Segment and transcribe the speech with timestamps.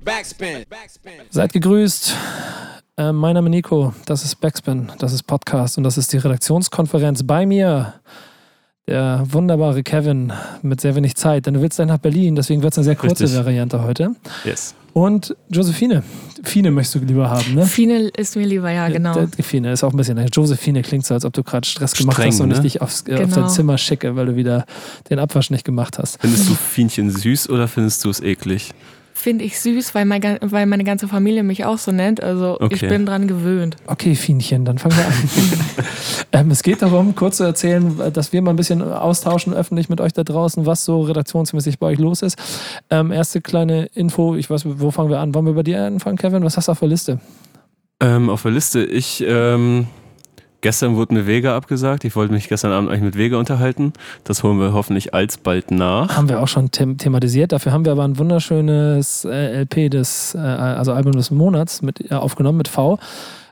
[0.00, 0.64] Backspin.
[1.30, 2.14] Seid gegrüßt.
[2.96, 6.18] Äh, mein Name ist Nico, das ist Backspin, das ist Podcast und das ist die
[6.18, 7.94] Redaktionskonferenz bei mir.
[8.88, 10.32] Der wunderbare Kevin
[10.62, 12.96] mit sehr wenig Zeit, denn du willst dann nach Berlin, deswegen wird es eine sehr
[12.96, 13.38] kurze Richtig.
[13.38, 14.10] Variante heute.
[14.44, 14.74] Yes.
[14.92, 16.02] Und Josephine.
[16.42, 17.64] Fine möchtest du lieber haben, ne?
[17.64, 19.14] Fine ist mir lieber, ja, genau.
[19.14, 20.18] Der- der Fine ist auch ein bisschen.
[20.26, 22.62] Josephine klingt so, als ob du gerade Stress gemacht Streng, hast und ich ne?
[22.62, 23.36] dich aufs, äh, auf Genau.
[23.36, 24.66] dein Zimmer schicke, weil du wieder
[25.08, 26.20] den Abwasch nicht gemacht hast.
[26.20, 28.72] Findest du Fienchen süß oder findest du es eklig?
[29.22, 32.20] Finde ich süß, weil, mein, weil meine ganze Familie mich auch so nennt.
[32.20, 32.88] Also ich Okay.
[32.88, 33.76] bin dran gewöhnt.
[33.86, 35.12] Okay, Fienchen, dann fangen wir an.
[36.46, 40.00] ähm, es geht darum, kurz zu erzählen, dass wir mal ein bisschen austauschen öffentlich mit
[40.00, 42.36] euch da draußen, was so redaktionsmäßig bei euch los ist.
[42.90, 45.32] Ähm, erste kleine Info, ich weiß, wo fangen wir an?
[45.36, 46.42] Wollen wir bei dir anfangen, Kevin?
[46.42, 47.20] Was hast du auf der Liste?
[48.00, 49.86] Ähm, auf der Liste, ich, ähm,
[50.62, 52.04] gestern wurde mir Vega abgesagt.
[52.04, 53.92] Ich wollte mich gestern Abend eigentlich mit Vega unterhalten.
[54.24, 56.16] Das holen wir hoffentlich alsbald nach.
[56.16, 57.52] Haben wir auch schon them thematisiert.
[57.52, 62.10] Dafür haben wir aber ein wunderschönes äh, LP des, äh, also Album des Monats mit,
[62.10, 62.98] äh, aufgenommen mit V.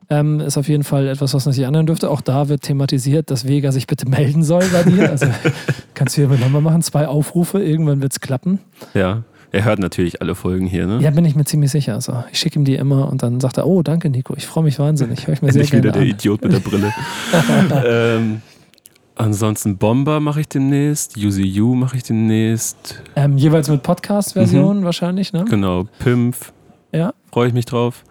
[0.09, 2.11] Ähm, ist auf jeden Fall etwas, was man sich anhören dürfte.
[2.11, 5.11] Auch da wird thematisiert, dass Vega sich bitte melden soll bei dir.
[5.11, 5.27] Also
[5.95, 6.83] kannst du hier nochmal machen.
[6.83, 8.59] Zwei Aufrufe, irgendwann wird es klappen.
[8.95, 9.23] Ja.
[9.53, 11.01] Er hört natürlich alle Folgen hier, ne?
[11.01, 11.95] Ja, bin ich mir ziemlich sicher.
[11.95, 14.63] Also, ich schicke ihm die immer und dann sagt er, oh, danke Nico, ich freue
[14.65, 15.27] mich wahnsinnig.
[15.27, 16.09] Höre ich mir sehr Endlich gerne wieder der an.
[16.09, 16.93] Idiot mit der Brille.
[17.87, 18.43] ähm,
[19.17, 21.17] ansonsten Bomber mache ich demnächst.
[21.17, 23.03] You mache ich demnächst.
[23.17, 25.45] Ähm, jeweils mit Podcast-Version wahrscheinlich, ne?
[25.49, 25.85] Genau.
[25.99, 26.53] Pimpf.
[26.93, 27.13] Ja.
[27.33, 28.05] Freue ich mich drauf.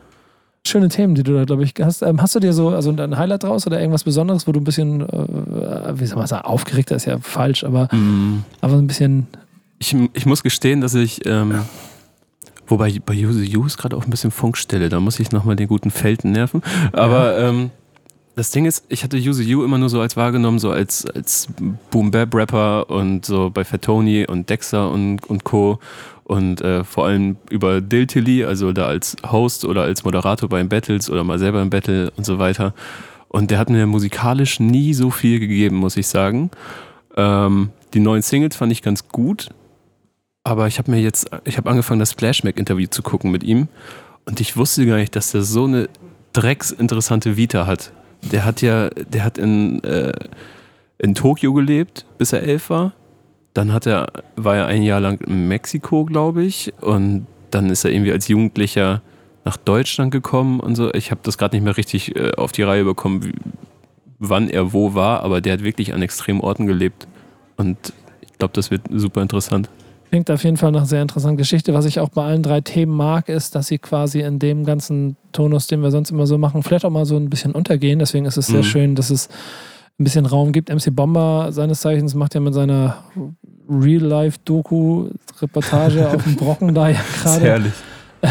[0.67, 2.01] Schöne Themen, die du da, glaube ich, hast.
[2.01, 4.65] Ähm, hast du dir so also ein Highlight draus oder irgendwas Besonderes, wo du ein
[4.65, 8.43] bisschen, äh, wie soll man sagen, aufgeregter ist ja falsch, aber, Mm.
[8.59, 9.27] aber ein bisschen,
[9.79, 11.61] Ich, ich muss gestehen, dass ich, ähm,
[12.67, 15.67] wobei bei Use You ist gerade auch ein bisschen Funkstelle, da muss ich nochmal den
[15.67, 16.61] guten Felten nerven.
[16.91, 17.71] Aber ähm,
[18.35, 21.47] das Ding ist, ich hatte Use You immer nur so als wahrgenommen, so als, als
[21.91, 25.79] Boom-Bap-Rapper und so bei Fatoni und Dexter und, und Co.
[26.23, 30.69] Und äh, vor allem über Diltily, also da als Host oder als Moderator bei den
[30.69, 32.73] Battles oder mal selber im Battle und so weiter.
[33.29, 36.51] Und der hat mir musikalisch nie so viel gegeben, muss ich sagen.
[37.17, 39.49] Ähm, die neuen Singles fand ich ganz gut,
[40.49, 43.67] aber ich habe mir jetzt, ich habe angefangen, das Flashback-Interview zu gucken mit ihm
[44.25, 45.89] und ich wusste gar nicht, dass der so eine
[46.33, 47.91] drecksinteressante Vita hat.
[48.31, 50.11] Der hat ja, der hat in, äh,
[50.97, 52.93] in Tokio gelebt, bis er elf war.
[53.53, 57.83] Dann hat er, war er ein Jahr lang in Mexiko, glaube ich, und dann ist
[57.85, 59.01] er irgendwie als Jugendlicher
[59.45, 60.93] nach Deutschland gekommen und so.
[60.93, 63.33] Ich habe das gerade nicht mehr richtig äh, auf die Reihe bekommen, wie,
[64.19, 67.07] wann er wo war, aber der hat wirklich an extremen Orten gelebt.
[67.57, 69.69] Und ich glaube, das wird super interessant.
[70.09, 71.73] Klingt auf jeden Fall nach einer sehr interessanten Geschichte.
[71.73, 75.15] Was ich auch bei allen drei Themen mag, ist, dass sie quasi in dem ganzen
[75.31, 77.99] Tonus, den wir sonst immer so machen, vielleicht auch mal so ein bisschen untergehen.
[77.99, 78.63] Deswegen ist es sehr Mhm.
[78.63, 79.29] schön, dass es
[79.99, 80.69] ein bisschen Raum gibt.
[80.69, 82.97] MC Bomber seines Zeichens macht ja mit seiner
[83.69, 87.73] Real-Life-Doku-Reportage auf dem Brocken da ja gerade herrlich.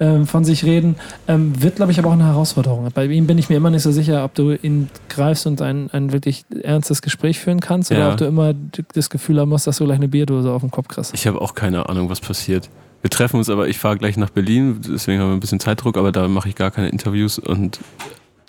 [0.00, 0.96] ähm, von sich reden.
[1.28, 2.88] Ähm, wird, glaube ich, aber auch eine Herausforderung.
[2.94, 5.90] Bei ihm bin ich mir immer nicht so sicher, ob du ihn greifst und ein,
[5.92, 8.10] ein wirklich ernstes Gespräch führen kannst oder Ja.
[8.12, 8.54] ob du immer
[8.94, 11.14] das Gefühl haben musst, dass du gleich eine Bierdose auf den Kopf kriegst.
[11.14, 12.68] Ich habe auch keine Ahnung, was passiert.
[13.02, 15.96] Wir treffen uns aber, ich fahre gleich nach Berlin, deswegen haben wir ein bisschen Zeitdruck,
[15.96, 17.78] aber da mache ich gar keine Interviews und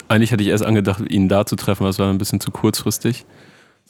[0.09, 2.49] eigentlich hatte ich erst angedacht, ihn da zu treffen, aber es war ein bisschen zu
[2.49, 3.25] kurzfristig.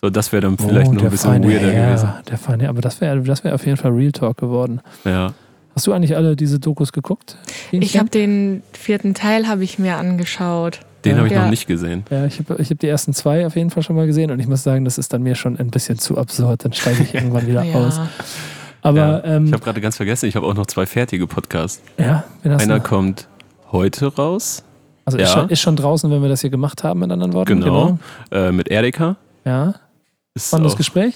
[0.01, 2.09] So, das wäre dann vielleicht noch ein bisschen feine weirder Herr, gewesen.
[2.29, 4.81] Der feine, aber das wäre das wär auf jeden Fall Real Talk geworden.
[5.05, 5.33] Ja.
[5.77, 7.37] Hast du eigentlich alle diese Dokus geguckt?
[7.69, 10.79] Ich habe den vierten Teil habe ich mir angeschaut.
[11.05, 11.17] Den Ja.
[11.19, 11.43] habe ich Ja.
[11.43, 12.03] noch nicht gesehen.
[12.09, 14.39] Ja, ich habe ich hab die ersten zwei auf jeden Fall schon mal gesehen und
[14.39, 16.65] ich muss sagen, das ist dann mir schon ein bisschen zu absurd.
[16.65, 17.97] Dann steige ich irgendwann wieder aus.
[17.97, 18.09] Ja.
[18.81, 19.35] Aber ja.
[19.35, 21.83] ähm, ich habe gerade ganz vergessen, ich habe auch noch zwei fertige Podcasts.
[21.99, 22.83] ja, wen hast Einer du?
[22.83, 23.27] kommt
[23.71, 24.63] heute raus,
[25.05, 27.61] Also ist, schon, ist schon draußen, wenn wir das hier gemacht haben, in anderen Worten.
[27.61, 27.99] Genau.
[28.31, 29.15] äh, mit Erika.
[29.45, 29.75] Ja.
[30.33, 31.13] Ist Spannendes auch Gespräch.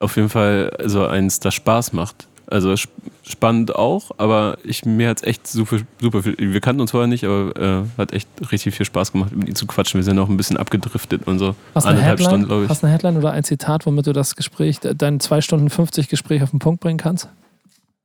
[0.00, 2.26] auf jeden Fall so eins, das Spaß macht.
[2.50, 2.90] Also sp-
[3.22, 6.34] spannend auch, aber ich, mir hat es echt super, super viel.
[6.36, 9.54] Wir kannten uns vorher nicht, aber äh, hat echt richtig viel Spaß gemacht, mit ihm
[9.54, 9.98] zu quatschen.
[9.98, 11.54] Wir sind auch ein bisschen abgedriftet und so.
[11.74, 12.68] Hast du eine Anderthalb Headline, Stunden, glaube ich.
[12.68, 16.42] hast eine Headline oder ein Zitat, womit du das Gespräch, dein 2 Stunden 50 Gespräch
[16.42, 17.28] auf den Punkt bringen kannst?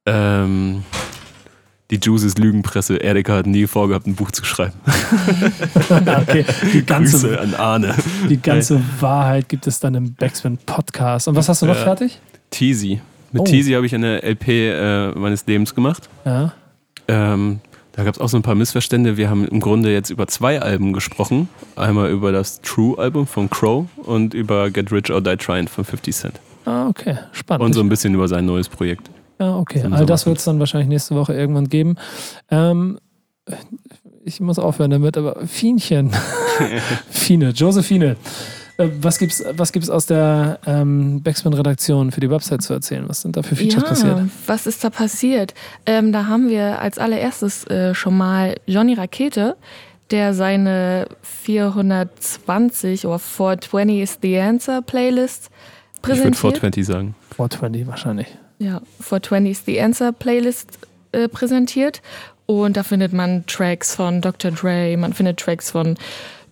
[0.05, 0.84] Ähm,
[1.91, 2.97] die Juices Lügenpresse.
[2.97, 4.73] Erika hat nie vorgehabt, ein Buch zu schreiben.
[5.90, 7.96] okay, die ganze, Grüße an Arne.
[8.29, 11.28] die ganze Wahrheit gibt es dann im Backspin Podcast.
[11.28, 11.84] Und was hast du noch Ja.
[11.84, 12.20] fertig?
[12.52, 13.02] Teasy.
[13.35, 13.46] Mit Oh.
[13.46, 16.09] Teasy habe ich eine LP äh, meines Lebens gemacht.
[16.26, 16.53] Ja.
[17.09, 17.59] Ähm,
[17.91, 19.17] da gab es auch so ein paar Missverstände.
[19.17, 21.49] Wir haben im Grunde jetzt über zwei Alben gesprochen.
[21.76, 26.16] Einmal über das True-Album von Crow und über Get Rich or Die Trying von 50
[26.16, 26.40] Cent.
[26.66, 27.17] Ah, okay.
[27.34, 27.66] Spannend.
[27.66, 29.09] Und so ein bisschen über sein neues Projekt.
[29.40, 29.84] Ja, okay.
[29.91, 31.96] All das wird es dann wahrscheinlich nächste Woche irgendwann geben.
[32.49, 32.99] Ähm,
[34.23, 36.11] ich muss aufhören damit, aber Fienchen.
[37.09, 38.16] Fine, Josephine.
[38.77, 43.05] Äh, was gibt's, was gibt's aus der ähm, Backspin-Redaktion für die Website zu erzählen?
[43.07, 44.17] Was sind da für Features ja, passiert?
[44.47, 45.53] Was ist da passiert?
[45.85, 49.55] Ähm, da haben wir als allererstes äh, schon mal Johnny Rakete,
[50.11, 55.49] der seine 420 oder 420 is the Answer Playlist
[56.01, 56.35] präsentiert.
[56.35, 57.16] Ich würde 420 sagen.
[57.35, 58.27] 420 wahrscheinlich.
[58.59, 60.79] Ja, 420 is the Answer Playlist
[61.11, 62.01] äh, präsentiert.
[62.45, 64.51] Und da findet man Tracks von Dr.
[64.51, 65.95] Dre, man findet Tracks von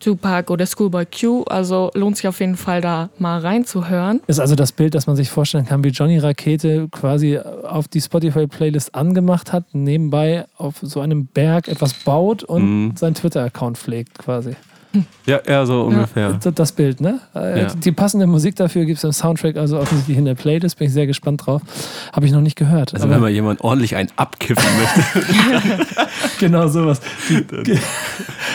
[0.04, 1.44] Tupac oder Schoolboy Q.
[1.44, 4.22] Also lohnt sich auf jeden Fall da mal reinzuhören.
[4.28, 8.02] Ist also das Bild, das man sich vorstellen kann, wie Johnny Rakete quasi auf die
[8.02, 12.96] Spotify-Playlist angemacht hat, nebenbei auf so einem Berg etwas baut und Mhm.
[12.98, 14.56] seinen Twitter-Account pflegt quasi.
[15.26, 16.34] Ja, ja, so ungefähr.
[16.42, 17.20] Das- Das Bild, ne?
[17.34, 17.68] Äh, Ja.
[17.76, 20.78] Die passende Musik dafür gibt es im Soundtrack, also offensichtlich in der Playlist.
[20.78, 21.62] Bin ich sehr gespannt drauf.
[22.12, 22.94] Habe ich noch nicht gehört.
[22.94, 25.86] Also wenn mal jemand ordentlich einen abkiffen möchte.
[26.40, 27.00] genau sowas.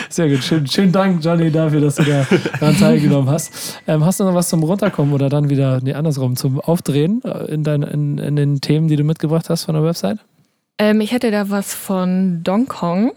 [0.09, 0.43] Sehr gut.
[0.43, 2.25] Schön, schönen Dank, Johnny, dafür, dass du da
[2.59, 3.79] daran teilgenommen hast.
[3.87, 7.45] Ähm, hast du noch was zum Runterkommen oder dann wieder, nee, andersrum, zum Aufdrehen äh,
[7.51, 10.19] in, dein, in, in den Themen, die du mitgebracht hast von der Website?
[10.77, 13.11] Ähm, ich hätte da was von Dong Kong,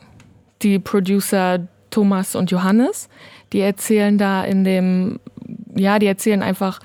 [0.63, 1.61] die Producer
[1.93, 3.09] Thomas und Johannes.
[3.53, 5.21] Die erzählen da in dem,
[5.77, 6.81] ja, die erzählen einfach,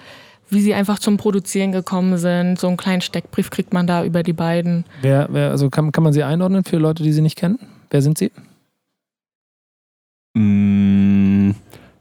[0.50, 2.59] wie sie einfach zum Produzieren gekommen sind.
[2.59, 4.86] So einen kleinen Steckbrief kriegt man da über die beiden.
[5.01, 7.59] Wer, wer, also kann, kann man sie einordnen für Leute, die sie nicht kennen?
[7.89, 8.31] Wer sind sie?
[10.33, 11.51] Mm,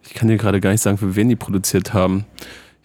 [0.04, 2.24] Ich kann dir gerade gar nicht sagen, für wen die produziert haben.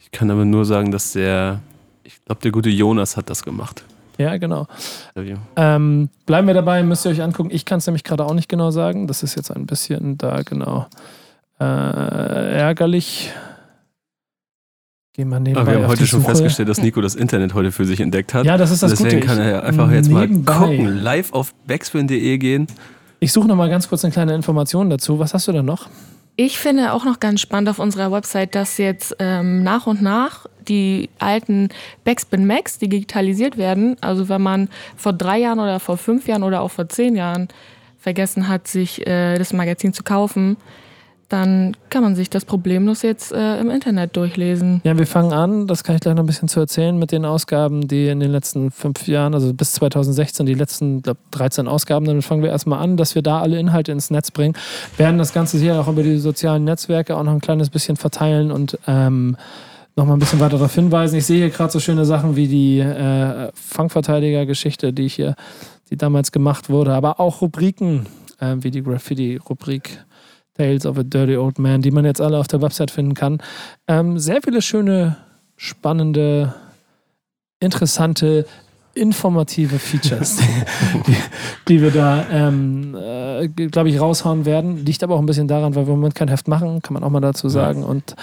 [0.01, 1.61] Ich kann aber nur sagen, dass der,
[2.03, 3.83] ich glaube, der gute Jonas hat das gemacht.
[4.21, 4.67] Ja, genau.
[5.55, 7.49] Ähm, bleiben wir dabei, müsst ihr euch angucken.
[7.51, 9.07] Ich kann es nämlich gerade auch nicht genau sagen.
[9.07, 10.85] Das ist jetzt ein bisschen da genau
[11.59, 13.31] äh, ärgerlich.
[15.13, 16.29] Gehen wir nebenbei Aber wir haben heute schon Suche.
[16.31, 18.45] festgestellt, dass Nico das Internet heute für sich entdeckt hat.
[18.45, 19.27] Ja, das ist das Deswegen Gute.
[19.27, 20.53] kann Ich- er einfach jetzt mal nebenbei.
[20.53, 22.67] gucken, live auf backspin.de gehen.
[23.19, 25.19] Ich suche noch mal ganz kurz eine kleine Information dazu.
[25.19, 25.87] Was hast du denn noch?
[26.35, 30.45] Ich finde auch noch ganz spannend auf unserer Website, dass jetzt ähm, nach und nach
[30.67, 31.69] die alten
[32.03, 33.97] Backspin Macs digitalisiert werden.
[34.01, 37.49] Also wenn man vor drei Jahren oder vor fünf Jahren oder auch vor zehn Jahren
[37.99, 40.57] vergessen hat, sich äh, das Magazin zu kaufen,
[41.31, 44.81] dann kann man sich das problemlos jetzt äh, im Internet durchlesen.
[44.83, 47.23] Ja, wir fangen an, das kann ich gleich noch ein bisschen zu erzählen, mit den
[47.23, 52.05] Ausgaben, die in den letzten fünf Jahren, also bis 2016, die letzten glaub, 13 Ausgaben,
[52.05, 54.55] damit fangen wir erstmal an, dass wir da alle Inhalte ins Netz bringen.
[54.97, 58.51] Werden das Ganze hier auch über die sozialen Netzwerke auch noch ein kleines bisschen verteilen
[58.51, 59.37] und ähm,
[59.95, 61.17] noch mal ein bisschen weiter darauf hinweisen.
[61.17, 65.35] Ich sehe hier gerade so schöne Sachen wie die äh, Fangverteidiger-Geschichte, die ich hier,
[65.89, 68.05] die damals gemacht wurde, aber auch Rubriken,
[68.39, 69.99] äh, wie die Graffiti-Rubrik
[70.57, 73.41] Tales of a Dirty Old Man, die man jetzt alle auf der Website finden kann.
[73.87, 75.17] Ähm, sehr viele schöne,
[75.55, 76.53] spannende,
[77.59, 78.45] interessante,
[78.93, 80.37] informative Features,
[81.07, 81.15] die,
[81.67, 84.85] die wir da, ähm, äh, glaube ich, raushauen werden.
[84.85, 87.03] Liegt aber auch ein bisschen daran, weil wir im Moment kein Heft machen, kann man
[87.03, 87.83] auch mal dazu sagen.
[87.83, 88.15] Und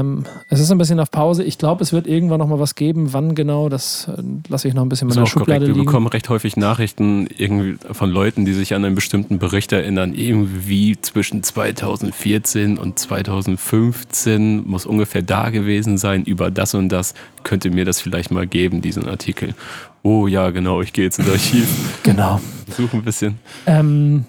[0.00, 1.44] ähm, es ist ein bisschen auf Pause.
[1.44, 3.12] Ich glaube, es wird irgendwann noch mal was geben.
[3.12, 5.46] Wann genau, das äh, lasse ich noch ein bisschen in meiner auch korrekt.
[5.48, 5.84] Schublade Wir liegen.
[5.86, 10.14] bekommen recht häufig Nachrichten irgendwie von Leuten, die sich an einen bestimmten Bericht erinnern.
[10.14, 17.14] Irgendwie zwischen 2014 und 2015 muss ungefähr da gewesen sein über das und das.
[17.42, 19.54] Könnte mir das vielleicht mal geben, diesen Artikel.
[20.02, 21.66] Oh ja, genau, ich gehe jetzt ins Archiv,
[22.02, 22.40] Genau.
[22.76, 23.38] suche ein bisschen.
[23.66, 24.24] Ähm,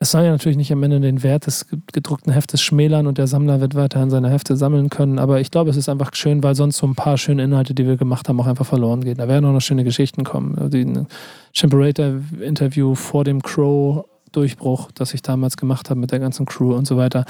[0.00, 3.26] es soll ja natürlich nicht am Ende den Wert des gedruckten Heftes schmälern und der
[3.26, 5.18] Sammler wird weiterhin seine Hefte sammeln können.
[5.18, 7.84] Aber ich glaube, es ist einfach schön, weil sonst so ein paar schöne Inhalte, die
[7.84, 9.16] wir gemacht haben, auch einfach verloren gehen.
[9.16, 10.70] Da werden auch noch schöne Geschichten kommen.
[10.70, 11.04] Die
[11.52, 16.96] Chimperator-Interview vor dem Crow-Durchbruch, das ich damals gemacht habe mit der ganzen Crew und so
[16.96, 17.24] weiter.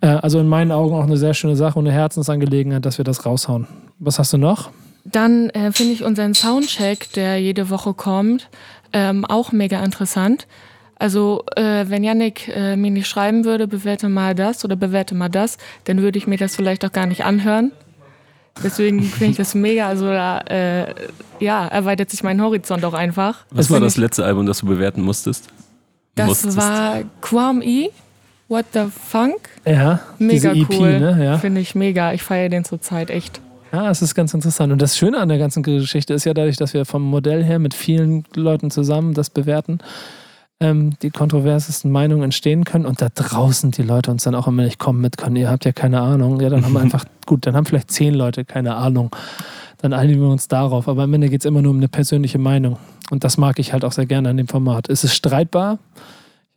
[0.00, 3.04] Äh, also in meinen Augen auch eine sehr schöne Sache und eine Herzensangelegenheit, dass wir
[3.04, 3.66] das raushauen.
[3.98, 4.70] Was hast du noch?
[5.04, 8.48] Dann äh, finde ich unseren Soundcheck, der jede Woche kommt,
[8.92, 10.46] ähm, auch mega interessant.
[10.98, 15.28] Also äh, wenn Yannick äh, mir nicht schreiben würde, bewerte mal das oder bewerte mal
[15.28, 17.72] das, dann würde ich mir das vielleicht auch gar nicht anhören.
[18.62, 20.94] Deswegen finde ich das mega, also da äh,
[21.40, 23.44] ja, erweitert sich mein Horizont auch einfach.
[23.50, 25.48] Was war find das letzte Album, das du bewerten musstest?
[26.14, 26.56] Das Musstest.
[26.56, 27.90] war Quam E,
[28.48, 29.48] What the Funk.
[29.64, 31.00] Ja, Mega diese EP, cool.
[31.00, 31.24] ne?
[31.24, 31.38] Ja.
[31.38, 32.12] Finde ich mega.
[32.12, 33.40] Ich feiere den zurzeit echt.
[33.72, 34.72] Ja, es ist ganz interessant.
[34.72, 37.58] Und das Schöne an der ganzen Geschichte ist ja dadurch, dass wir vom Modell her
[37.58, 39.78] mit vielen Leuten zusammen das bewerten,
[40.60, 44.62] ähm, die kontroversesten Meinungen entstehen können und da draußen die Leute uns dann auch immer
[44.62, 46.40] nicht kommen mit können, ihr habt ja keine Ahnung.
[46.40, 49.14] Ja, dann haben wir einfach, gut, dann haben vielleicht zehn Leute keine Ahnung.
[49.78, 50.88] Dann einigen wir uns darauf.
[50.88, 52.78] Aber am Ende geht es immer nur um eine persönliche Meinung.
[53.10, 54.88] Und das mag ich halt auch sehr gerne an dem Format.
[54.88, 55.78] Es ist streitbar.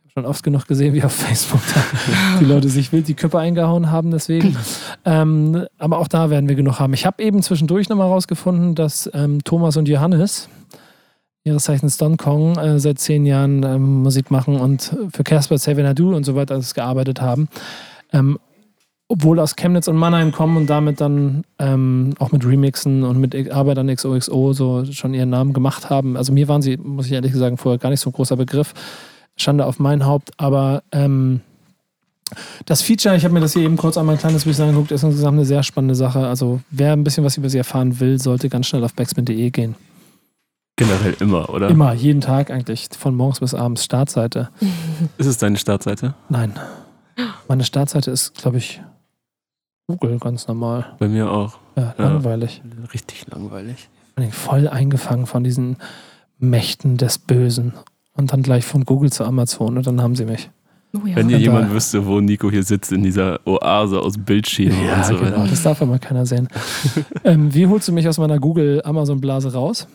[0.06, 1.60] Ich habe schon oft genug gesehen, wie auf Facebook
[2.40, 4.56] die Leute sich wild die Köpfe eingehauen haben deswegen.
[5.04, 6.92] Ähm, aber auch da werden wir genug haben.
[6.92, 10.48] Ich habe eben zwischendurch nochmal rausgefunden, dass ähm, Thomas und Johannes,
[11.48, 15.94] ihres Zeichens Don Kong, äh, seit zehn Jahren ähm, Musik machen und für Casper Savin
[15.94, 17.48] Do und so weiter alles gearbeitet haben.
[18.12, 18.38] Ähm,
[19.08, 23.50] obwohl aus Chemnitz und Mannheim kommen und damit dann ähm, auch mit Remixen und mit
[23.50, 26.16] Arbeit an XOXO so schon ihren Namen gemacht haben.
[26.16, 28.74] Also mir waren sie, muss ich ehrlich sagen, vorher gar nicht so ein großer Begriff.
[29.36, 31.40] Schande auf mein Haupt, aber ähm,
[32.66, 35.02] das Feature, ich habe mir das hier eben kurz einmal ein kleines bisschen angeguckt, ist
[35.02, 36.26] insgesamt eine sehr spannende Sache.
[36.26, 39.74] Also wer ein bisschen was über sie erfahren will, sollte ganz schnell auf backspin.de gehen.
[40.78, 41.68] Generell immer, oder?
[41.68, 43.84] Immer, jeden Tag eigentlich, von morgens bis abends.
[43.84, 44.48] Startseite.
[45.18, 46.14] Ist es deine Startseite?
[46.28, 46.52] Nein.
[47.48, 48.80] Meine Startseite ist, glaube ich,
[49.88, 50.94] Google ganz normal.
[51.00, 51.58] Bei mir auch.
[51.76, 52.62] Ja, langweilig.
[52.64, 53.88] Ja, richtig langweilig.
[54.30, 55.78] Voll eingefangen von diesen
[56.38, 57.74] Mächten des Bösen.
[58.14, 60.48] Und dann gleich von Google zu Amazon und dann haben sie mich.
[60.94, 61.16] Oh ja.
[61.16, 65.04] Wenn ihr jemand wüsste, wo Nico hier sitzt in dieser Oase aus Bildschirmen ja, und
[65.04, 66.48] so genau, das darf aber keiner sehen.
[67.24, 69.88] ähm, wie holst du mich aus meiner Google-Amazon-Blase raus?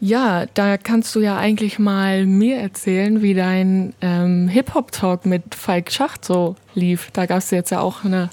[0.00, 5.90] Ja, da kannst du ja eigentlich mal mir erzählen, wie dein ähm, Hip-Hop-Talk mit Falk
[5.90, 7.10] Schacht so lief.
[7.12, 8.30] Da gab es jetzt ja auch eine,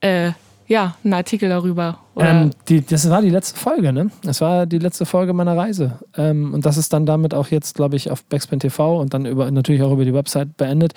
[0.00, 0.32] äh,
[0.66, 1.98] ja, einen Artikel darüber.
[2.16, 4.10] Ähm, die, das war die letzte Folge, ne?
[4.22, 5.98] Das war die letzte Folge meiner Reise.
[6.16, 9.26] Ähm, und das ist dann damit auch jetzt, glaube ich, auf Backspin TV und dann
[9.26, 10.94] über, natürlich auch über die Website beendet.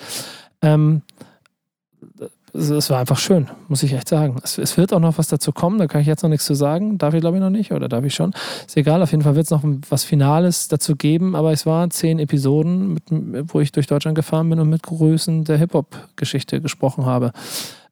[2.52, 4.36] Es war einfach schön, muss ich echt sagen.
[4.42, 6.54] Es, es, wird auch noch was dazu kommen, da kann ich jetzt noch nichts zu
[6.54, 6.98] sagen.
[6.98, 8.32] Darf ich glaube ich noch nicht oder darf ich schon?
[8.66, 11.90] Ist egal, auf jeden Fall wird es noch was Finales dazu geben, aber es waren
[11.90, 13.04] zehn Episoden, mit,
[13.52, 17.32] wo ich durch Deutschland gefahren bin und mit Größen der Hip-Hop-Geschichte gesprochen habe.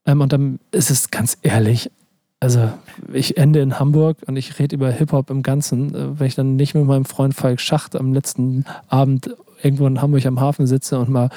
[0.06, 1.90] Ähm, und dann ist es ganz ehrlich,
[2.40, 2.70] also
[3.12, 6.56] ich ende in Hamburg und ich rede über Hip-Hop im Ganzen, äh, wenn ich dann
[6.56, 10.98] nicht mit meinem Freund Falk Schacht am letzten Abend irgendwo in Hamburg am Hafen sitze
[10.98, 11.30] und mal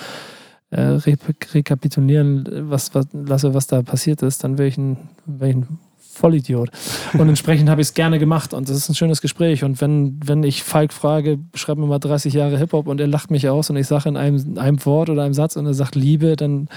[0.72, 1.18] äh, re
[1.54, 5.80] rekapitulieren was, was, lasse, was da passiert ist, dann wäre ich, ein, wär ich ein
[5.98, 6.70] Vollidiot.
[7.14, 9.64] Und entsprechend habe ich es gerne gemacht und das ist ein schönes Gespräch.
[9.64, 13.32] Und wenn, wenn ich Falk frage, schreib mir mal 30 Jahre Hip-Hop und er lacht
[13.32, 15.96] mich aus und ich sage in einem, einem Wort oder einem Satz und er sagt
[15.96, 16.68] Liebe, dann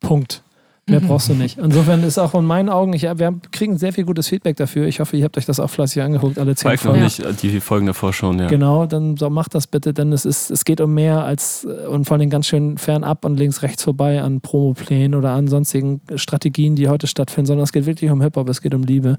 [0.00, 0.42] Punkt.
[0.90, 1.58] Mehr brauchst du nicht.
[1.58, 4.86] Insofern ist auch in meinen Augen, ich, wir kriegen sehr viel gutes Feedback dafür.
[4.86, 7.00] Ich hoffe, ihr habt euch das auch fleißig angeguckt, alle zehn Folgen.
[7.00, 8.48] noch nicht, die Folgen davor schon, ja.
[8.48, 12.04] Genau, dann so, macht das bitte, denn es, ist, es geht um mehr als und
[12.06, 16.76] vor allem ganz schön fernab und links, rechts vorbei an Promoplänen oder an sonstigen Strategien,
[16.76, 19.16] die heute stattfinden, sondern es geht wirklich um Hip-Hop, es geht um Liebe.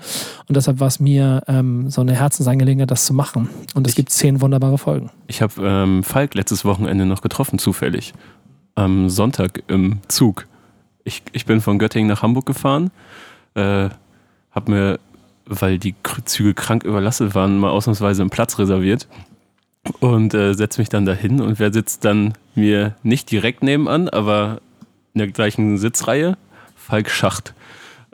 [0.48, 3.50] Und deshalb war es mir ähm, so eine Herzensangelegenheit, das zu machen.
[3.76, 5.10] Und es gibt zehn wunderbare Folgen.
[5.28, 8.14] Ich habe ähm, Falk letztes Wochenende noch getroffen, zufällig.
[8.76, 10.48] Am Sonntag im Zug
[11.04, 12.92] ich, ich bin von Göttingen nach Hamburg gefahren,
[13.56, 13.90] äh,
[14.52, 15.00] habe mir,
[15.46, 19.08] weil die Züge krank überlastet waren, mal ausnahmsweise einen Platz reserviert
[20.00, 24.62] und äh, setze mich dann dahin und wer sitzt dann mir nicht direkt nebenan, aber
[25.14, 26.38] in der gleichen Sitzreihe?
[26.76, 27.54] Falk Schacht.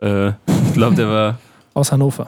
[0.02, 1.40] Äh, ich glaube, der war.
[1.74, 2.28] Aus Hannover.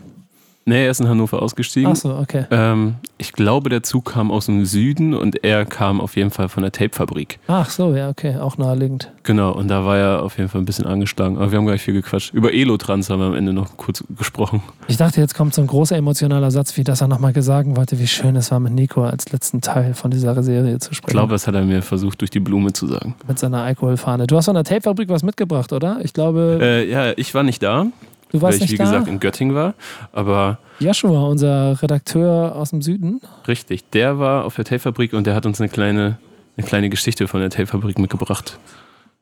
[0.70, 1.92] Nee, er ist in Hannover ausgestiegen.
[1.92, 2.46] Ach so, okay.
[2.52, 6.48] Ähm, ich glaube, der Zug kam aus dem Süden und er kam auf jeden Fall
[6.48, 7.40] von der Tapefabrik.
[7.48, 9.12] Ach so, ja, okay, auch naheliegend.
[9.24, 11.38] Genau, und da war er auf jeden Fall ein bisschen angeschlagen.
[11.38, 12.36] Aber wir haben gar nicht viel gequatscht.
[12.36, 14.62] Über Elotrans haben wir am Ende noch kurz gesprochen.
[14.88, 17.98] Ich dachte, jetzt kommt so ein großer emotionaler Satz, wie das er nochmal sagen wollte,
[17.98, 21.10] wie schön es war, mit Nico als letzten Teil von dieser Serie zu sprechen.
[21.10, 23.16] Ich glaube, das hat er mir versucht, durch die Blume zu sagen.
[23.28, 24.28] Mit seiner Alkoholfahne.
[24.28, 26.00] Du hast von der Tapefabrik was mitgebracht, oder?
[26.04, 26.60] Ich glaube.
[26.62, 27.88] Äh, ja, ich war nicht da.
[28.32, 28.84] Du warst weil ich, wie da?
[28.84, 29.74] gesagt, in Göttingen war.
[30.12, 30.60] Aber.
[30.80, 33.22] Joshua, unser Redakteur aus dem Süden.
[33.48, 36.20] Richtig, der war auf der Tapefabrik und der hat uns eine kleine,
[36.56, 38.60] eine kleine Geschichte von der Tapefabrik mitgebracht.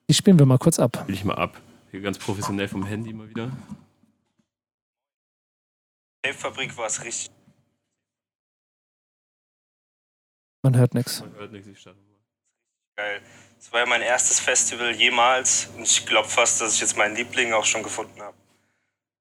[0.08, 0.98] Die spielen wir mal kurz ab.
[1.02, 1.58] Spiel ich mal ab.
[1.90, 3.50] Hier ganz professionell vom Handy mal wieder.
[6.22, 7.30] Tapefabrik war es richtig.
[10.62, 11.20] Man hört nichts.
[11.20, 12.16] Man hört nichts, ich starte mal.
[12.96, 13.20] Geil.
[13.58, 17.16] Es war ja mein erstes Festival jemals und ich glaube fast, dass ich jetzt meinen
[17.16, 18.36] Liebling auch schon gefunden habe.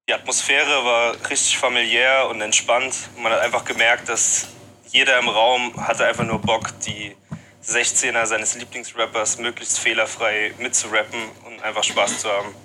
[0.09, 2.95] Die Atmosphäre war richtig familiär und entspannt.
[3.17, 4.47] Man hat einfach gemerkt, dass
[4.85, 7.13] jeder im Raum hatte einfach nur Bock, die
[7.61, 12.55] 16er seines Lieblingsrappers möglichst fehlerfrei mitzurappen und einfach Spaß zu haben.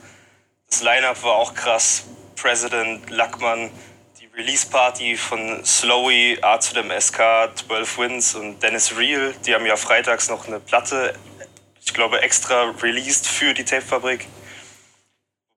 [0.71, 2.05] Das Line-Up war auch krass.
[2.37, 3.73] President, Lackmann,
[4.21, 9.35] die Release-Party von Slowy, A zu dem SK, 12 Wins und Dennis Real.
[9.45, 11.17] Die haben ja freitags noch eine Platte,
[11.85, 14.29] ich glaube, extra released für die Tapefabrik.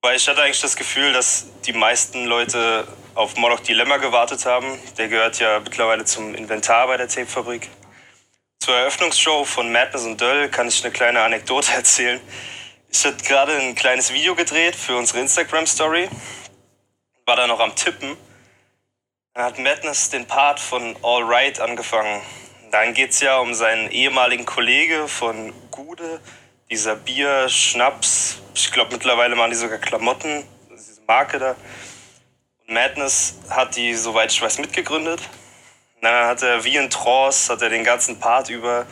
[0.06, 4.68] Weil ich hatte eigentlich das Gefühl, dass die meisten Leute auf Moloch Dilemma gewartet haben.
[5.00, 7.68] Der gehört ja mittlerweile zum Inventar bei der Tapefabrik.
[8.60, 12.22] Zur Eröffnungsshow von Madness und Döll kann ich eine kleine Anekdote erzählen.
[12.88, 16.08] Ich hatte gerade ein kleines Video gedreht für unsere Instagram-Story.
[17.26, 18.16] War da noch am Tippen.
[19.34, 22.22] Dann hat Madness den Part von All Right angefangen.
[22.70, 26.22] Dann geht es ja um seinen ehemaligen Kollege von Gude,
[26.70, 31.56] dieser Bier, Schnaps, ich glaube mittlerweile machen die sogar Klamotten, diese Marke da.
[32.68, 35.22] Und Madness hat die, soweit ich weiß, mitgegründet.
[35.96, 38.86] Und dann hat er wie in Trance, hat er den ganzen Part über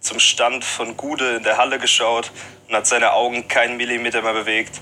[0.00, 2.30] zum Stand von Gude in der Halle geschaut
[2.68, 4.80] und hat seine Augen keinen Millimeter mehr bewegt.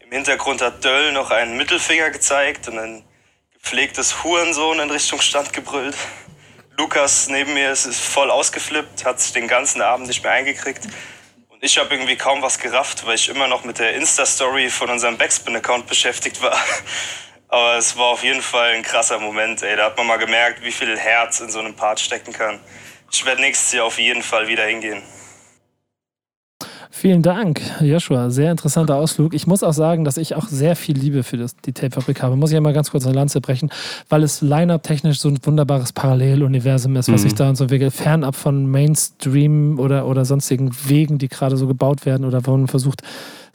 [0.00, 3.04] Im Hintergrund hat Döll noch einen Mittelfinger gezeigt und ein
[3.54, 5.96] gepflegtes Hurensohn in Richtung Stand gebrüllt.
[6.76, 10.86] Lukas neben mir ist, ist voll ausgeflippt, hat sich den ganzen Abend nicht mehr eingekriegt.
[11.56, 14.90] Und ich habe irgendwie kaum was gerafft, weil ich immer noch mit der Insta-Story von
[14.90, 16.54] unserem Backspin-Account beschäftigt war.
[17.48, 19.74] Aber es war auf jeden Fall ein krasser Moment, ey.
[19.74, 22.60] Da hat man mal gemerkt, wie viel Herz in so einem Part stecken kann.
[23.10, 25.02] Ich werde nächstes Jahr auf jeden Fall wieder hingehen.
[26.98, 28.30] Vielen Dank, Joshua.
[28.30, 29.34] Sehr interessanter Ausflug.
[29.34, 32.36] Ich muss auch sagen, dass ich auch sehr viel Liebe für das, die Tape-Fabrik habe.
[32.36, 33.68] Muss ich ja mal ganz kurz eine Lanze brechen,
[34.08, 37.36] weil es line-up-technisch so ein wunderbares Paralleluniversum ist, was sich mhm.
[37.36, 37.92] da uns entwickelt.
[37.92, 42.66] Fernab von Mainstream oder, oder sonstigen Wegen, die gerade so gebaut werden oder wo man
[42.66, 43.02] versucht,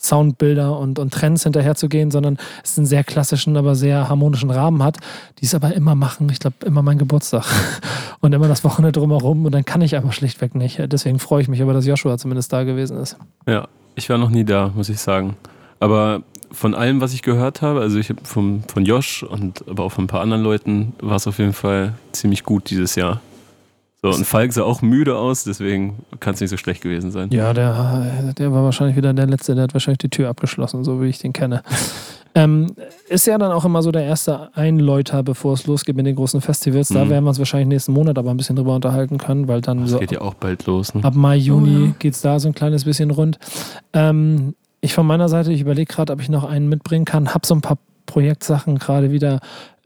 [0.01, 4.97] Soundbilder und, und Trends hinterherzugehen, sondern es einen sehr klassischen, aber sehr harmonischen Rahmen hat,
[5.39, 6.27] die es aber immer machen.
[6.31, 7.45] Ich glaube, immer mein Geburtstag
[8.19, 10.81] und immer das Wochenende drumherum und dann kann ich einfach schlichtweg nicht.
[10.91, 13.17] Deswegen freue ich mich aber, dass Joshua zumindest da gewesen ist.
[13.47, 15.35] Ja, ich war noch nie da, muss ich sagen.
[15.79, 19.91] Aber von allem, was ich gehört habe, also ich habe von Josh und aber auch
[19.91, 23.21] von ein paar anderen Leuten, war es auf jeden Fall ziemlich gut dieses Jahr.
[24.03, 27.29] So, und Falk sah auch müde aus, deswegen kann es nicht so schlecht gewesen sein.
[27.31, 31.03] Ja, der, der war wahrscheinlich wieder der Letzte, der hat wahrscheinlich die Tür abgeschlossen, so
[31.03, 31.61] wie ich den kenne.
[32.35, 32.73] ähm,
[33.09, 36.41] ist ja dann auch immer so der erste Einläuter, bevor es losgeht mit den großen
[36.41, 36.87] Festivals.
[36.87, 37.09] Da mhm.
[37.11, 39.91] werden wir uns wahrscheinlich nächsten Monat aber ein bisschen drüber unterhalten können, weil dann das
[39.91, 39.99] so.
[39.99, 40.95] geht ja auch bald los.
[40.95, 41.03] Ne?
[41.03, 41.93] Ab Mai, Juni oh, ja.
[41.99, 43.37] geht es da so ein kleines bisschen rund.
[43.93, 47.35] Ähm, ich von meiner Seite, ich überlege gerade, ob ich noch einen mitbringen kann.
[47.35, 47.77] Hab so ein paar
[48.07, 49.41] Projektsachen gerade wieder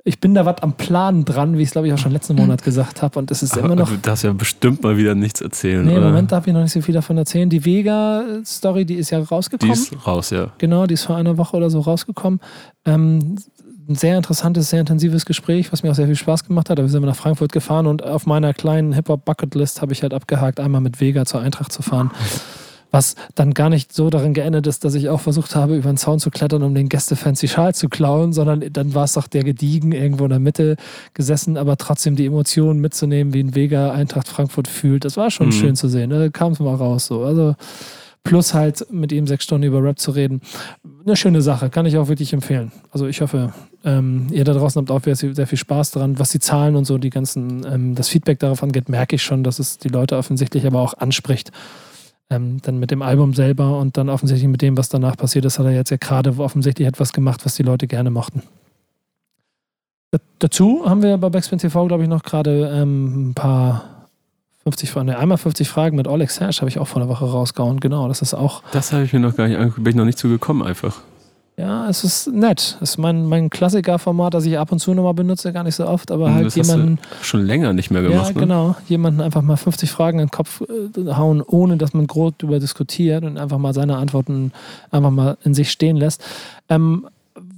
[0.08, 2.36] ich bin da was am Plan dran, wie ich es glaube ich auch schon letzten
[2.36, 3.18] Monat gesagt habe.
[3.18, 3.90] Und es ist immer noch.
[3.90, 5.84] Du darfst ja bestimmt mal wieder nichts erzählen.
[5.84, 7.50] Nee, im Moment darf ich noch nicht so viel davon erzählen.
[7.50, 9.74] Die Vega-Story, die ist ja rausgekommen.
[9.74, 10.52] Die ist raus, ja.
[10.60, 12.40] Genau, die ist vor einer Woche oder so rausgekommen.
[12.86, 13.38] Ähm,
[13.90, 16.78] ein sehr interessantes, sehr intensives Gespräch, was mir auch sehr viel Spaß gemacht hat.
[16.78, 20.60] Da sind wir nach Frankfurt gefahren und auf meiner kleinen Hip-Hop-Bucketlist habe ich halt abgehakt,
[20.60, 22.12] einmal mit Vega zur Eintracht zu fahren
[22.96, 25.98] was dann gar nicht so darin geendet ist, dass ich auch versucht habe, über den
[25.98, 29.28] Zaun zu klettern, um den Gästefans die Schal zu klauen, sondern dann war es doch
[29.28, 30.78] der Gediegen irgendwo in der Mitte
[31.14, 35.04] gesessen, aber trotzdem die Emotionen mitzunehmen, wie ein Vega Eintracht Frankfurt fühlt.
[35.04, 35.52] Das war schon mhm.
[35.52, 36.10] schön zu sehen.
[36.10, 36.32] Da ne?
[36.32, 37.26] kam es mal raus so.
[37.26, 37.56] Also
[38.24, 40.40] plus halt mit ihm sechs Stunden über Rap zu reden.
[41.06, 42.72] Eine schöne Sache, kann ich auch wirklich empfehlen.
[42.92, 43.54] Also ich hoffe,
[43.84, 46.18] ähm, ihr da draußen habt auch sehr viel Spaß daran.
[46.18, 49.44] Was die Zahlen und so, die ganzen, ähm, das Feedback darauf angeht, merke ich schon,
[49.44, 51.52] dass es die Leute offensichtlich aber auch anspricht.
[52.30, 55.60] Ähm, dann mit dem Album selber und dann offensichtlich mit dem, was danach passiert ist,
[55.60, 58.42] hat er jetzt ja gerade offensichtlich etwas gemacht, was die Leute gerne mochten.
[60.40, 64.08] Dazu haben wir bei Backspin TV, glaube ich, noch gerade ähm, ein paar
[64.64, 67.26] 50 Fragen, ne, einmal 50 Fragen mit Alex Hash habe ich auch vor einer Woche
[67.26, 67.80] rausgehauen.
[67.80, 68.64] Genau, das ist auch.
[68.72, 71.02] Das habe ich mir noch gar nicht bin ich noch nicht zugekommen einfach.
[71.58, 72.78] Ja, es ist nett.
[72.82, 75.88] Es ist mein, mein Klassiker-Format, das ich ab und zu nochmal benutze, gar nicht so
[75.88, 77.00] oft, aber halt das jemanden.
[77.22, 78.28] schon länger nicht mehr gemacht.
[78.28, 78.40] Ja, ne?
[78.42, 78.76] genau.
[78.90, 82.60] Jemanden einfach mal 50 Fragen in den Kopf äh, hauen, ohne dass man groß darüber
[82.60, 84.52] diskutiert und einfach mal seine Antworten
[84.92, 86.22] einfach mal in sich stehen lässt.
[86.68, 87.08] Ähm,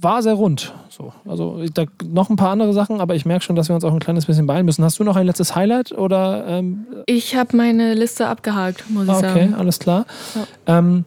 [0.00, 0.72] war sehr rund.
[0.90, 1.12] So.
[1.26, 3.92] Also da noch ein paar andere Sachen, aber ich merke schon, dass wir uns auch
[3.92, 4.84] ein kleines bisschen beeilen müssen.
[4.84, 5.90] Hast du noch ein letztes Highlight?
[5.90, 9.52] Oder, ähm ich habe meine Liste abgehakt, muss ich okay, sagen.
[9.52, 10.06] Okay, alles klar.
[10.66, 10.78] Ja.
[10.78, 11.04] Ähm,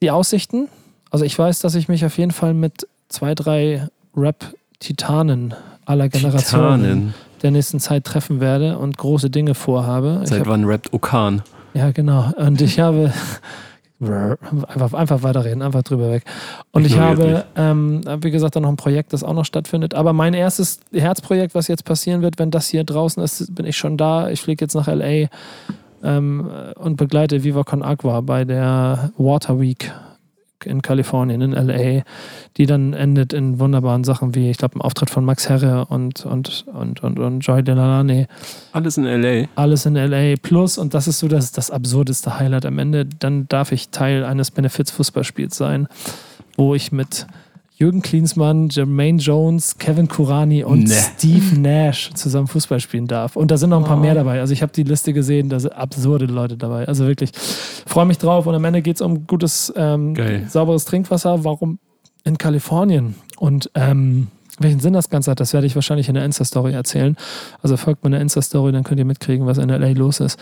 [0.00, 0.68] die Aussichten
[1.12, 6.82] also ich weiß, dass ich mich auf jeden Fall mit zwei, drei Rap-Titanen aller Generationen
[6.82, 7.14] Titanen.
[7.42, 10.22] der nächsten Zeit treffen werde und große Dinge vorhabe.
[10.24, 11.42] Seit hab, wann rappt Okan?
[11.74, 12.32] Ja, genau.
[12.36, 13.12] Und ich habe
[14.00, 16.24] einfach, einfach weiterreden, einfach drüber weg.
[16.70, 19.94] Und ich, ich habe, ähm, wie gesagt, dann noch ein Projekt, das auch noch stattfindet.
[19.94, 23.76] Aber mein erstes Herzprojekt, was jetzt passieren wird, wenn das hier draußen ist, bin ich
[23.76, 24.30] schon da.
[24.30, 25.28] Ich fliege jetzt nach LA
[26.02, 29.92] ähm, und begleite Viva Con Agua bei der Water Week
[30.66, 32.02] in Kalifornien, in LA,
[32.56, 36.24] die dann endet in wunderbaren Sachen wie, ich glaube, ein Auftritt von Max Herre und,
[36.26, 38.26] und, und, und, und Joy Delaney.
[38.72, 39.46] Alles in LA.
[39.54, 40.34] Alles in LA.
[40.40, 44.24] Plus, und das ist so das, das absurdeste Highlight am Ende, dann darf ich Teil
[44.24, 45.88] eines Benefits-Fußballspiels sein,
[46.56, 47.26] wo ich mit
[47.82, 50.94] Jürgen Klinsmann, Jermaine Jones, Kevin Kurani und nee.
[50.94, 53.34] Steve Nash zusammen Fußball spielen darf.
[53.34, 54.04] Und da sind noch ein paar wow.
[54.04, 54.38] mehr dabei.
[54.38, 56.86] Also ich habe die Liste gesehen, da sind absurde Leute dabei.
[56.86, 57.32] Also wirklich,
[57.84, 58.46] freue mich drauf.
[58.46, 60.14] Und am Ende geht es um gutes, ähm,
[60.48, 61.42] sauberes Trinkwasser.
[61.42, 61.80] Warum
[62.22, 63.16] in Kalifornien?
[63.36, 64.28] Und ähm,
[64.60, 67.16] welchen Sinn das Ganze hat, das werde ich wahrscheinlich in der Insta-Story erzählen.
[67.62, 70.38] Also folgt mir in der Insta-Story, dann könnt ihr mitkriegen, was in LA los ist.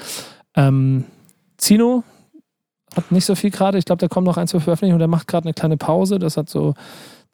[0.57, 1.05] Ähm,
[1.57, 2.05] Zino
[2.95, 3.79] hat nicht so viel gerade.
[3.79, 6.19] Ich glaube, der kommt noch ein, zwei Veröffentlichungen und der macht gerade eine kleine Pause.
[6.19, 6.75] Das hat so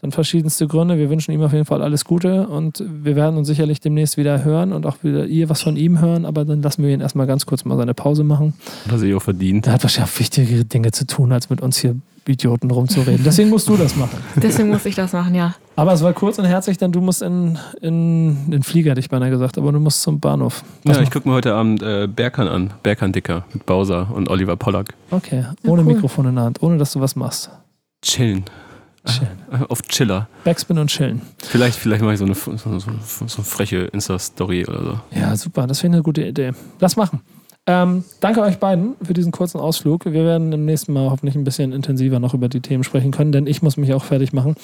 [0.03, 0.99] dann verschiedenste Gründe.
[0.99, 4.45] Wir wünschen ihm auf jeden Fall alles Gute und wir werden uns sicherlich demnächst wieder
[4.45, 7.27] hören und auch wieder ihr was von ihm hören, aber dann lassen wir ihn erstmal
[7.27, 8.55] ganz kurz mal seine Pause machen.
[8.87, 9.67] Was er auch verdient.
[9.67, 11.97] Er hat wahrscheinlich wichtigere Dinge zu tun, als mit uns hier
[12.29, 13.25] Idioten rumzureden.
[13.25, 14.19] Deswegen musst du das machen.
[14.37, 15.55] Deswegen muss ich das machen, ja.
[15.77, 19.09] Aber es war kurz und herzlich, denn du musst in, in den Flieger, hätte ich
[19.09, 20.65] beinahe gesagt, aber du musst zum Bahnhof.
[20.85, 22.73] Was ja, ich gucke mir heute Abend äh, Berkan an.
[22.83, 24.95] Berkan Dicker mit Bowser und Oliver Pollack.
[25.11, 25.95] Okay, ohne ja, cool.
[25.95, 27.51] Mikrofon in der Hand, ohne dass du was machst.
[28.03, 28.45] Chillen.
[29.07, 29.67] Chillen.
[29.69, 30.29] Auf Chiller.
[30.45, 31.23] Backspin und chillen.
[31.39, 35.01] Vielleicht, vielleicht mache ich so eine, so, so, so eine freche Insta-Story oder so.
[35.19, 35.67] Ja, super.
[35.67, 36.53] Das ich eine gute Idee.
[36.81, 37.21] Lass machen.
[37.69, 40.05] Ähm, danke euch beiden für diesen kurzen Ausflug.
[40.05, 43.33] Wir werden im nächsten Mal hoffentlich ein bisschen intensiver noch über die Themen sprechen können,
[43.33, 44.55] denn ich muss mich auch fertig machen.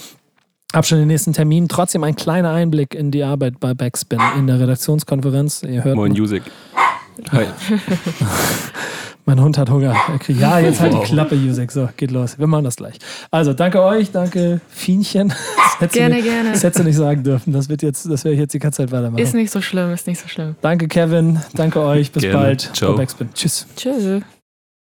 [0.72, 1.68] Hab schon den nächsten Termin.
[1.68, 5.64] Trotzdem ein kleiner Einblick in die Arbeit bei Backspin in der Redaktionskonferenz.
[5.64, 6.42] Ihr hört Moin, Music.
[7.30, 7.46] Hi.
[9.24, 9.94] Mein Hund hat Hunger.
[10.28, 11.70] Er Ja, jetzt halt die Klappe, Jusek.
[11.70, 12.38] So, geht los.
[12.38, 12.96] Wir machen das gleich.
[13.30, 15.32] Also, danke euch, danke Fienchen.
[15.72, 16.52] Das hättest Gerne, du nicht, gerne.
[16.52, 17.52] Das hättest du nicht sagen dürfen.
[17.52, 19.20] Das wird jetzt, das werde ich jetzt die ganze Zeit weitermachen.
[19.20, 20.54] Ist nicht so schlimm, ist nicht so schlimm.
[20.60, 21.40] Danke, Kevin.
[21.54, 22.12] Danke euch.
[22.12, 22.38] Bis Gerne.
[22.38, 22.70] bald.
[22.72, 22.96] Ciao.
[23.34, 23.66] Tschüss.
[23.74, 24.22] Tschüss.